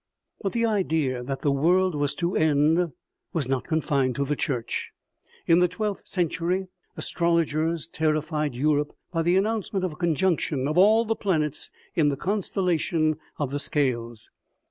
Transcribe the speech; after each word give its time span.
But 0.41 0.53
the 0.53 0.65
idea 0.65 1.21
that 1.21 1.41
the 1.43 1.51
world 1.51 1.93
was 1.93 2.15
to 2.15 2.35
end 2.35 2.91
was 3.33 3.47
not 3.47 3.65
con 3.67 3.81
fined 3.81 4.15
to 4.15 4.25
the 4.25 4.35
Church. 4.35 4.93
In 5.45 5.59
the 5.59 5.67
twelfth 5.67 6.07
century 6.07 6.69
astrologers 6.97 7.87
terrified 7.87 8.55
Europe 8.55 8.95
by 9.11 9.21
the 9.21 9.37
announcement 9.37 9.85
of 9.85 9.91
a 9.93 9.97
conjunction 9.97 10.67
of 10.67 10.75
all 10.75 11.05
the 11.05 11.13
planets 11.13 11.69
in 11.93 12.09
the 12.09 12.17
constellation 12.17 13.19
of 13.37 13.51
the 13.51 13.59
scales. 13.59 14.31